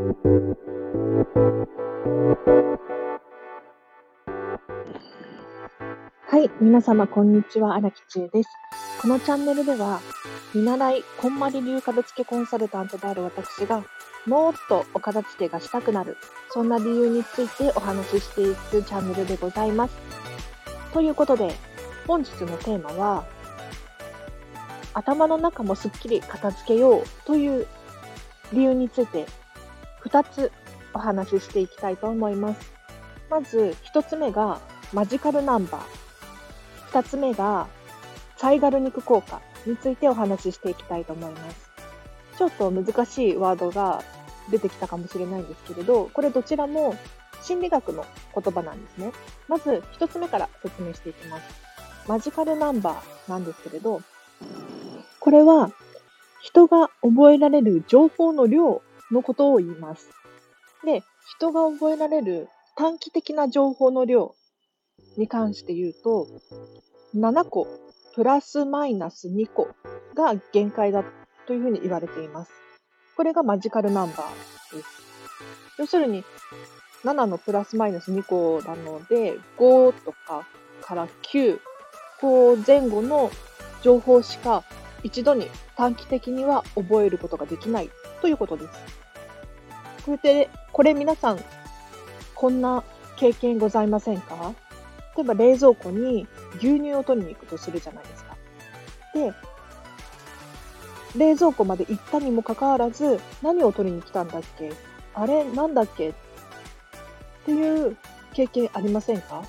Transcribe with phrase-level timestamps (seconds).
[0.00, 0.06] は
[6.42, 8.48] い、皆様こんにちは、荒木千恵です。
[9.02, 10.00] このチャンネルでは、
[10.54, 13.84] 見習いこんまり流片付けコンサルタントである私が、
[14.24, 16.16] もっとお片付けがしたくなる、
[16.48, 19.94] そんな理由についてお話ししていくチャンネルでございます。
[20.94, 21.52] ということで、
[22.06, 23.26] 本日のテーマは、
[24.94, 27.66] 頭の中もすっきり片付けようという
[28.54, 29.26] 理由について
[30.04, 30.52] 2つ
[30.94, 32.72] お話ししていきたいと思います。
[33.28, 34.60] まず1つ目が
[34.92, 37.00] マジカルナンバー。
[37.00, 37.68] 2つ目が
[38.36, 41.70] サイガル肉効果についてお話ししていきたいと思います。
[42.38, 44.02] ちょっと難しいワードが
[44.50, 46.96] 出てきたかもしれないんですけれど、これどちらも
[47.42, 48.04] 心理学の
[48.34, 49.12] 言葉なんですね。
[49.46, 51.42] まず1つ目から説明していきます。
[52.08, 54.00] マジカルナンバーなんですけれど、
[55.20, 55.70] これは
[56.40, 60.08] 人が覚えられる情報の量のことを言います。
[60.84, 64.34] で、人が覚えられる短期的な情報の量
[65.16, 66.26] に関して言うと、
[67.14, 67.66] 7個
[68.14, 69.68] プラスマイナス2個
[70.14, 71.04] が限界だ
[71.46, 72.52] というふうに言われています。
[73.16, 74.88] これがマジカルナンバーです。
[75.78, 76.24] 要するに、
[77.04, 80.46] 7のプラスマイナス2個なので、5とか
[80.82, 81.58] から9、
[82.20, 83.30] こう前後の
[83.82, 84.64] 情報しか
[85.02, 88.70] 一度に短期的には覚えることができないということです。
[90.04, 91.40] これで、これ皆さん、
[92.34, 92.82] こんな
[93.16, 94.54] 経験ございませんか？
[95.16, 96.26] 例えば冷蔵庫に
[96.58, 98.36] 牛乳を取りに行くとするじゃないですか。
[99.14, 99.32] で、
[101.16, 104.72] 冷蔵庫まで行ったにもかかわらず、何を取りに来たんだっけ？
[105.14, 106.10] あれなんだっけ？
[106.10, 106.12] っ
[107.44, 107.96] ていう
[108.32, 109.42] 経験ありませんか？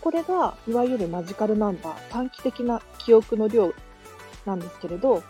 [0.00, 3.72] これが、いわゆるマジカルナンバー、短期的な記憶の量
[4.44, 5.22] なんですけれど、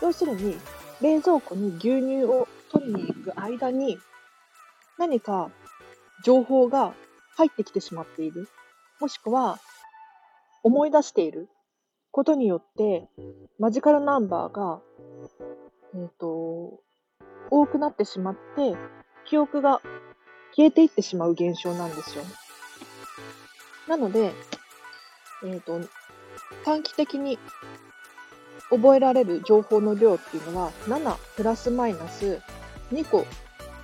[0.00, 0.56] 要するに、
[1.00, 3.98] 冷蔵庫に牛乳を取りに行く間に、
[4.98, 5.50] 何か
[6.24, 6.94] 情報が
[7.36, 8.48] 入ってきてしまっている。
[9.00, 9.58] もしくは、
[10.62, 11.48] 思い出している
[12.12, 13.08] ことによって、
[13.58, 14.80] マジカルナンバーが、
[15.94, 16.80] えっ、ー、と、
[17.50, 18.76] 多くなってしまって、
[19.24, 19.80] 記憶が
[20.54, 22.24] 消えていってしまう現象なんですよ。
[23.88, 24.32] なので、
[25.44, 25.80] えっ、ー、と、
[26.64, 27.38] 短期的に
[28.70, 32.40] 覚えられる情報の量っていうのは7プラスマイナス
[32.92, 33.26] 2個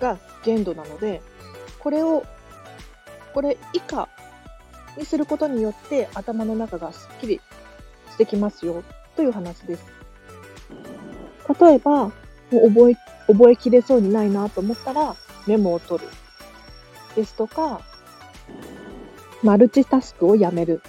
[0.00, 1.22] が限度なので、
[1.78, 2.24] これを、
[3.34, 4.08] これ以下
[4.96, 7.40] にすることによって頭の中がすっきり
[8.10, 8.82] してきますよ
[9.14, 9.84] という話です。
[11.60, 12.12] 例えば、も
[12.52, 12.96] う覚え、
[13.26, 15.16] 覚えきれそうにないなと思ったら
[15.46, 16.08] メモを取る。
[17.14, 17.80] ですとか、
[19.42, 20.82] マルチタスクをやめる。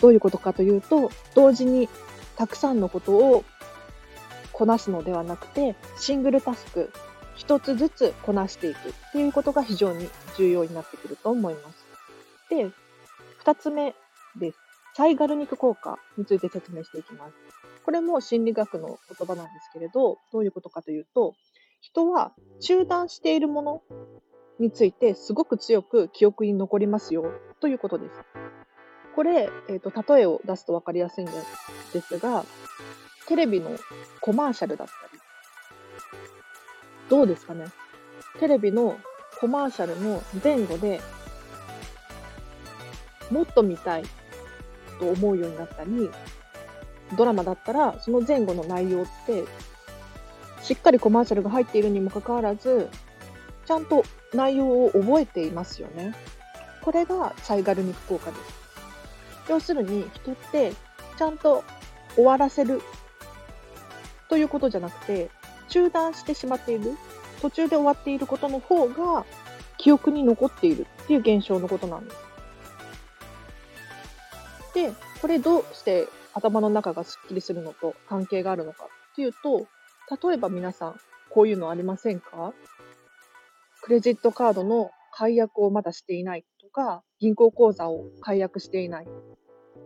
[0.00, 1.88] どういうことかというと、同時に
[2.36, 3.44] たくさんのことを
[4.52, 6.90] こなすのではなくて、シングルタスク、
[7.36, 11.86] 一つずつこなしていくっていうことが非常に重要になってくると思います。
[12.50, 12.70] で、
[13.38, 13.94] 二つ目
[14.38, 14.58] です。
[14.94, 17.34] サイガル肉効果について説明していきます。
[17.84, 21.34] これも心理学の言葉なんですけれど、どういうことかというと、
[21.80, 23.82] 人は中断しているもの
[24.58, 28.37] についてすごく強く記憶に残りますよということです。
[29.18, 31.32] これ、えーと、例えを出すと分かりやすいんで
[32.00, 32.44] すが、
[33.26, 33.76] テレビの
[34.20, 35.20] コマーシャルだったり、
[37.10, 37.64] どうですかね
[38.38, 38.96] テレビの
[39.40, 41.00] コマーシャルの前後で
[43.28, 44.04] もっと見たい
[45.00, 46.08] と思うようになったり、
[47.16, 49.46] ドラマだったらその前後の内容って
[50.62, 52.88] しっかりコマーシャルが入っているにもかかわらず、
[53.66, 56.14] ちゃんと内容を覚えていますよね。
[56.82, 58.67] これがサイガル肉効果です。
[59.48, 60.72] 要するに人って
[61.18, 61.64] ちゃんと
[62.14, 62.82] 終わらせる
[64.28, 65.30] ということじゃなくて、
[65.68, 66.96] 中断してしまっている、
[67.40, 69.24] 途中で終わっていることの方が
[69.78, 72.16] 記憶に残っているっていう現象のことなんです。
[74.74, 79.66] で、これどうして頭の中がスッキリするのと関係があるのかっていうと、
[80.28, 82.52] 例えば皆さん、こういうのありませんか？
[83.82, 89.08] クレジットカードの解約をまだしていないとか、銀行口座を解約していない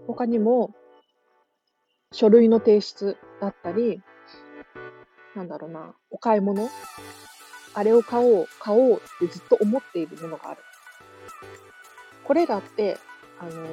[0.06, 0.75] 他にも、
[2.12, 4.02] 書類の提出だったり、
[5.34, 6.69] なんだろうな、お買い物
[7.75, 10.62] あれを買おう、買おうってずっと思っているものがある。
[12.25, 12.99] これらって、
[13.38, 13.67] あの、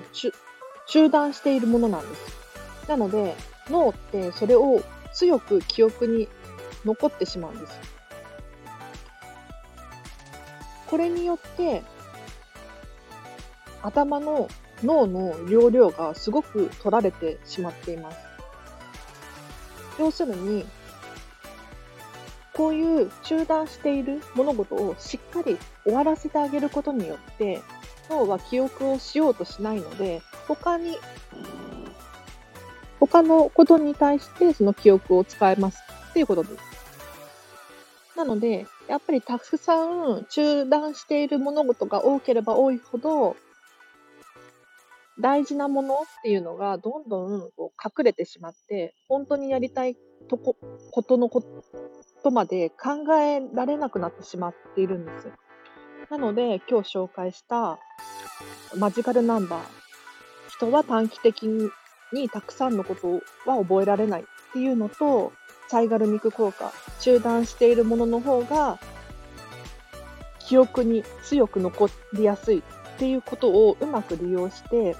[0.87, 2.39] 中断しているものなんです。
[2.87, 3.35] なので、
[3.69, 4.81] 脳ってそれを
[5.13, 6.29] 強く記憶に
[6.85, 7.73] 残ってしまうんです。
[10.87, 11.83] これによって、
[13.81, 14.47] 頭の
[14.83, 18.17] 脳の容量がすごく取られてしまっています。
[19.99, 20.65] 要するに、
[22.53, 27.61] こういう中断している物事をしっかり終わらせてあげることによって、
[28.09, 30.97] 脳は記憶をしようとしないので、他に、
[32.99, 35.79] 他のことに対してその記憶を使えます
[36.09, 36.55] っていうことです。
[38.17, 43.37] なので、やっぱりたくさん中断している物事が多ければ多いほど、
[45.19, 49.97] 大事なものっていうのがどんどんこう隠れてしまって、本当にやりたい
[50.29, 50.55] とこ
[50.91, 51.43] ことのこ
[52.23, 55.33] とまで考えられなくなってしまっているんですよ。
[56.09, 57.79] なので、今日紹介した
[58.77, 59.61] マジカルナンバー、
[60.49, 61.43] 人は短期的
[62.13, 65.33] にたくさんのことは覚えられないっていうのと、
[65.67, 68.79] サイガル肉効果、中断しているものの方が
[70.39, 72.63] 記憶に強く残りやすい
[72.99, 74.93] っていうことをうまく利用して、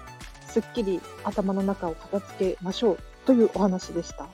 [0.48, 4.30] すっきり頭の中を片付けましょうというお話でした。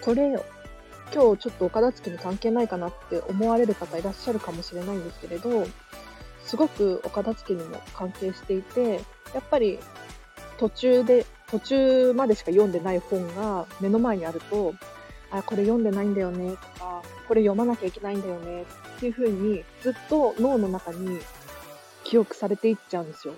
[0.00, 5.66] これ、今日ちょっとお片付けに関係ないかなって思われる方いらっしゃるかもしれないんですけれど、
[6.42, 9.02] すごくお片付けにも関係していて、
[9.34, 9.78] やっぱり
[10.56, 14.72] 途中で、途中までしか読んでない本が目の前にあると、
[15.30, 21.20] あ、これ読んでないんだよねとか、これ読まなきゃいけないんだよねっていうふうにずっと脳の中に
[22.12, 23.32] 記憶されていっちゃうんですよ。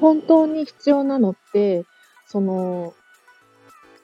[0.00, 1.84] 本当に必要なのって、
[2.28, 2.94] その、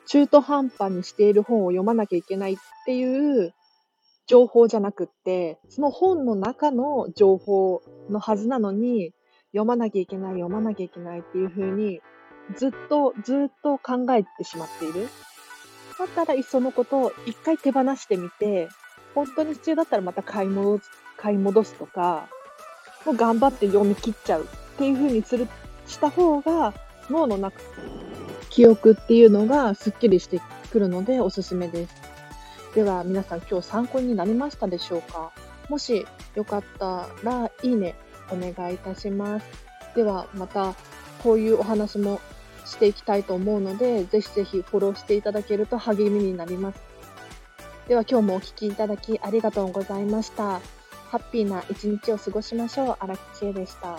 [0.08, 3.54] 中途半端にしている本を読まなきゃいけないっていう
[4.26, 7.80] 情報じゃなくって、その本の中の情報
[8.10, 9.12] のはずなのに、
[9.52, 12.00] 読まなきゃいけない、読まなきゃいけないっていうふうに、
[12.56, 15.08] ずっと、ずっと考えてしまっている。
[15.96, 18.68] だったらいっそのことを一回手放してみて、
[19.14, 22.28] 本当に必要だったらまた買い戻す、買い戻すとか、
[23.06, 24.46] もう頑張って読み切っちゃうっ
[24.76, 25.48] ていう風にする、
[25.86, 26.74] した方が
[27.10, 27.60] 脳の中、
[28.50, 30.40] 記憶っていうのがスッキリして
[30.70, 31.94] くるのでおすすめです。
[32.74, 35.32] では皆さん今日参考になりましたでしょうか？
[35.68, 37.94] もしよかったらいいね
[38.30, 39.46] お願いいたします。
[39.96, 40.74] ではまた
[41.22, 42.20] こういうお話も
[42.66, 46.78] していきたいと思うので、ぜひぜひフォローしていただけると励みになります。
[47.88, 50.60] では今日もお聴きいただきありがとうございました。
[51.10, 52.96] ハッピーな一日を過ごしましょう。
[53.00, 53.98] 荒木千恵でした。